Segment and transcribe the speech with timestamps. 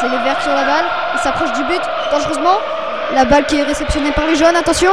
[0.00, 0.84] C'est les verts sur la balle.
[1.14, 2.56] Ils s'approchent du but dangereusement.
[3.14, 4.56] La balle qui est réceptionnée par les jaunes.
[4.56, 4.92] Attention.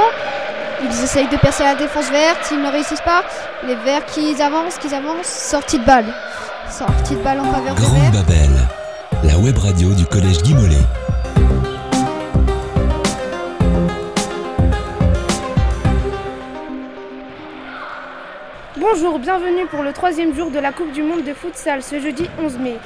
[0.83, 2.49] Ils essayent de percer la défense verte.
[2.51, 3.23] Ils ne réussissent pas.
[3.65, 5.27] Les verts qui avancent, qui avancent.
[5.27, 6.13] Sortie de balle.
[6.69, 8.11] Sortie de balle en faveur des Grande verts.
[8.11, 8.49] Babel,
[9.23, 10.75] la web radio du collège Guy Mollet.
[18.75, 22.29] Bonjour, bienvenue pour le troisième jour de la Coupe du Monde de futsal ce jeudi
[22.39, 22.77] 11 mai.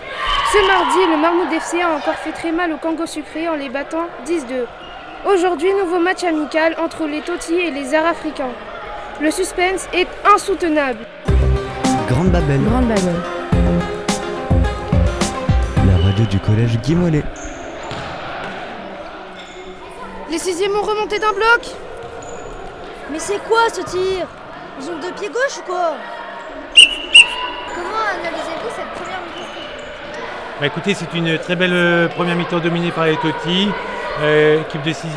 [0.51, 3.69] Ce mardi, le Marmoud FC a encore fait très mal au Congo sucré en les
[3.69, 4.65] battant 10-2.
[5.25, 8.51] Aujourd'hui, nouveau match amical entre les Totis et les Arts africains.
[9.21, 11.05] Le suspense est insoutenable.
[12.09, 13.15] Grande Babel, Grande Babel.
[15.87, 17.23] la radio du collège Guy Mollet.
[20.29, 21.61] Les sixièmes ont remonté d'un bloc.
[23.09, 24.27] Mais c'est quoi ce tir?
[24.81, 25.93] Ils ont deux pieds gauche ou quoi?
[27.73, 29.20] Comment analysez-vous cette première mi
[30.61, 33.67] Bah écoutez, c'est une très belle euh, première mi-temps dominée par les Totis.
[34.21, 35.07] Euh, équipe de 6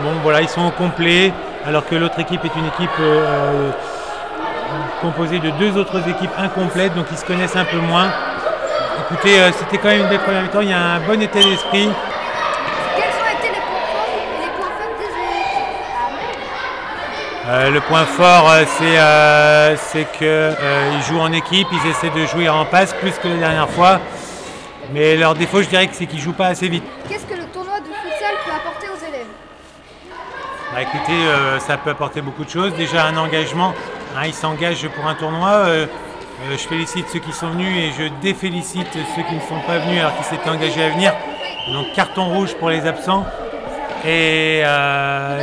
[0.00, 1.32] bon voilà, ils sont au complet,
[1.66, 3.70] alors que l'autre équipe est une équipe euh, euh,
[5.00, 8.12] composée de deux autres équipes incomplètes, donc ils se connaissent un peu moins.
[9.10, 11.40] Écoutez, euh, c'était quand même une belle première mi-temps, il y a un bon état
[11.40, 11.88] d'esprit.
[12.94, 15.66] Quels ont été les points forts et les points faibles des équipes
[17.48, 22.24] Euh, le point fort, euh, c'est euh, c'est qu'ils jouent en équipe, ils essaient de
[22.26, 23.98] jouer en passe plus que la dernière fois.
[24.92, 26.84] Mais leur défaut, je dirais que c'est qu'ils jouent pas assez vite.
[27.08, 29.26] Qu'est-ce que le tournoi de futsal peut apporter aux élèves
[30.72, 32.74] Bah, écoutez, euh, ça peut apporter beaucoup de choses.
[32.74, 33.74] Déjà un engagement,
[34.16, 35.50] hein, ils s'engagent pour un tournoi.
[35.50, 35.86] Euh,
[36.48, 39.78] euh, je félicite ceux qui sont venus et je défélicite ceux qui ne sont pas
[39.78, 41.14] venus alors qu'ils s'étaient engagés à venir.
[41.72, 43.26] Donc carton rouge pour les absents.
[44.04, 44.62] Et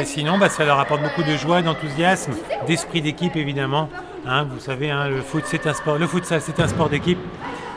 [0.05, 2.33] sinon, bah, ça leur apporte beaucoup de joie, d'enthousiasme,
[2.65, 3.89] d'esprit d'équipe évidemment.
[4.25, 7.19] Hein, vous savez, hein, le foot c'est un sport, le futsal c'est un sport d'équipe.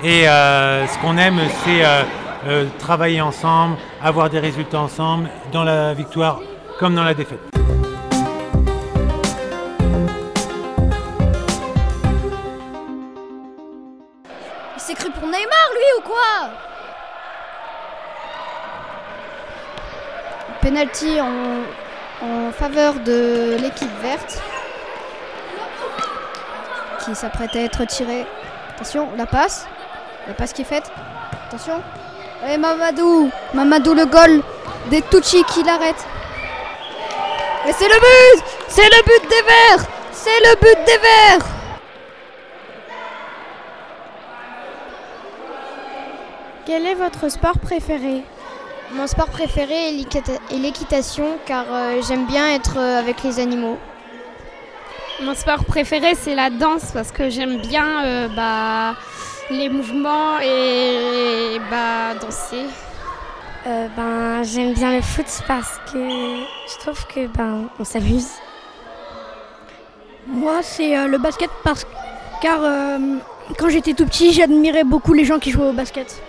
[0.05, 2.03] Et euh, ce qu'on aime, c'est euh,
[2.47, 6.41] euh, travailler ensemble, avoir des résultats ensemble, dans la victoire
[6.78, 7.41] comme dans la défaite.
[14.76, 16.50] Il s'est cru pour Neymar lui ou quoi?
[20.60, 21.62] Penalty en,
[22.25, 24.41] en faveur de l'équipe verte
[27.06, 28.27] qui s'apprête à être tirée.
[28.75, 29.67] Attention, la passe.
[30.27, 30.91] La passe qui est faite.
[31.47, 31.81] Attention.
[32.49, 33.31] Et Mamadou.
[33.55, 34.43] Mamadou le goal
[34.91, 36.05] des Tucci qui l'arrête.
[37.69, 41.47] Et c'est le but C'est le but des Verts C'est le but des Verts
[46.65, 48.25] Quel est votre sport préféré?
[48.93, 53.78] Mon sport préféré est l'équitation car euh, j'aime bien être euh, avec les animaux.
[55.22, 58.94] Mon sport préféré c'est la danse parce que j'aime bien euh, bah,
[59.50, 62.66] les mouvements et bah, danser.
[63.66, 68.28] Euh, ben, j'aime bien le foot parce que je trouve que ben, on s'amuse.
[70.27, 71.87] Moi, c'est euh, le basket parce
[72.43, 72.98] car euh,
[73.59, 76.21] quand j'étais tout petit, j'admirais beaucoup les gens qui jouaient au basket.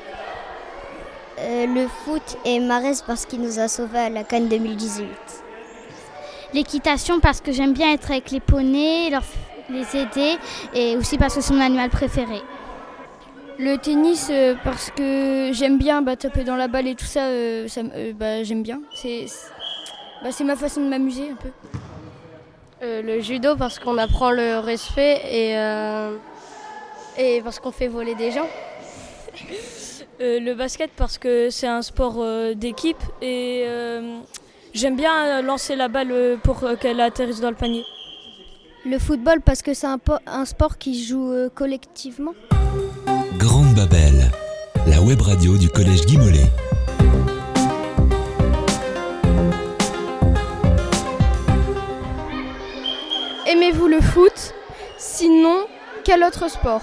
[1.40, 5.08] Euh, le foot et Marès parce qu'il nous a sauvés à la Cannes 2018.
[6.54, 9.24] L'équitation parce que j'aime bien être avec les poneys, leur,
[9.70, 10.38] les aider
[10.74, 12.42] et aussi parce que c'est mon animal préféré.
[13.60, 17.24] Le tennis euh, parce que j'aime bien bah, taper dans la balle et tout ça,
[17.26, 18.82] euh, ça euh, bah, j'aime bien.
[18.96, 19.50] C'est c'est-
[20.24, 21.50] bah, c'est ma façon de m'amuser un peu.
[22.84, 26.16] Euh, Le judo parce qu'on apprend le respect et, euh,
[27.18, 28.48] et parce qu'on fait voler des gens.
[30.20, 34.18] Euh, le basket parce que c'est un sport euh, d'équipe et euh,
[34.74, 37.84] j'aime bien euh, lancer la balle euh, pour euh, qu'elle atterrisse dans le panier.
[38.86, 42.34] Le football parce que c'est un, po- un sport qui joue collectivement.
[43.38, 44.32] Grande Babel,
[44.88, 46.50] la web radio du collège Guy Mollet.
[53.48, 54.54] Aimez-vous le foot?
[54.98, 55.66] Sinon,
[56.04, 56.82] quel autre sport?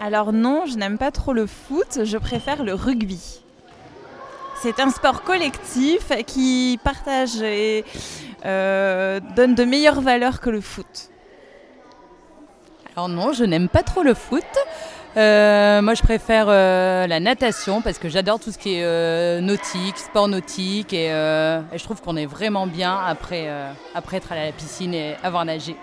[0.00, 3.43] Alors non, je n'aime pas trop le foot, je préfère le rugby.
[4.64, 7.84] C'est un sport collectif qui partage et
[8.46, 11.10] euh, donne de meilleures valeurs que le foot.
[12.96, 14.42] Alors non, je n'aime pas trop le foot.
[15.18, 19.98] Euh, moi, je préfère euh, la natation parce que j'adore tout ce qui est nautique,
[19.98, 23.50] sport nautique, et, et je trouve qu'on est vraiment bien après,
[23.94, 25.76] après être à la piscine et avoir nagé.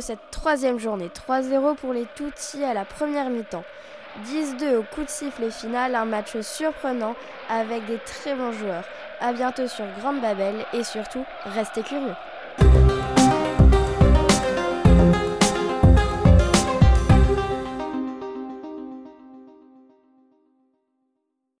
[0.00, 3.64] Cette troisième journée, 3-0 pour les Tutsis à la première mi-temps.
[4.26, 7.14] 10-2 au coup de sifflet final, un match surprenant
[7.48, 8.84] avec des très bons joueurs.
[9.20, 12.89] A bientôt sur Grande Babel et surtout, restez curieux.